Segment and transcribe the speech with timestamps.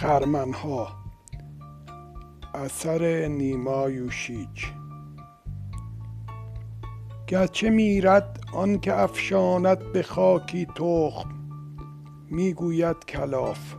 [0.00, 0.88] خرمنها.
[2.54, 4.66] اثر نیما یوشیج.
[7.26, 11.28] گرچه میرد آن که افشاند به خاکی تخم
[12.30, 13.74] می‌گوید کلاف.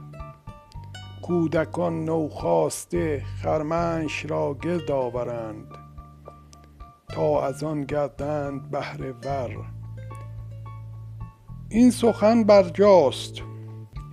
[1.22, 5.68] کودکان نوخاسته خرمنش را گرد آورند
[7.10, 9.58] تا از آن گردند بهره ور.
[11.70, 13.42] این سخن برجاست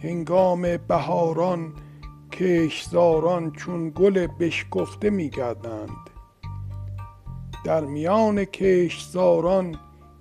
[0.02, 1.72] هنگام بهاران
[2.38, 6.10] کشتزاران چون گل بشکفته میگردند.
[7.64, 9.76] در میان کشتزاران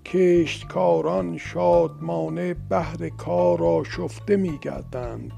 [0.05, 5.31] کشتکاران شادمانه بهر کار آشفته میگردند.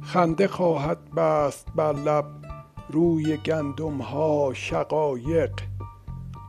[0.00, 2.26] خنده خواهد بست بر لب
[2.90, 5.60] روی گندم ها شقایق.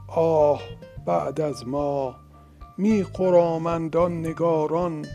[0.08, 0.62] آه
[1.06, 2.16] بعد از ما
[2.78, 5.06] می خرامند آن نگاران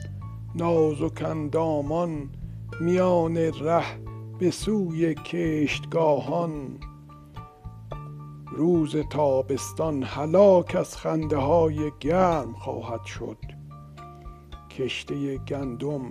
[0.57, 2.31] نازک اندامان
[2.81, 3.85] میان ره
[4.39, 6.79] به سوی کشتگاهان.
[8.47, 13.39] روز تابستان هلاک از خنده های گرم خواهد شد.
[14.71, 16.03] کشته گندم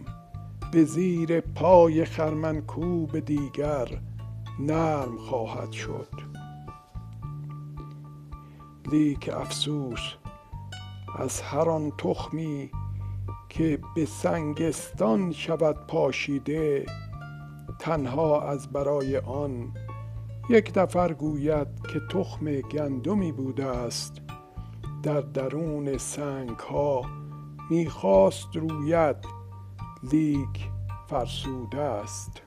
[0.71, 4.01] به زیر پای خرمنکوب دیگر
[4.59, 6.09] نرم خواهد شد.
[8.91, 10.13] لیک افسوس
[11.19, 12.71] از هر آن تخمی
[13.49, 16.85] که به سنگستان شود پاشیده
[17.79, 19.73] تنها از برای آن
[20.49, 24.21] یک نفر گوید که تخم گندمی بوده است.
[25.03, 27.01] در درون سنگ ها
[27.69, 29.17] می‌خواست روید
[30.11, 30.69] لیک
[31.07, 32.41] فرسوده است.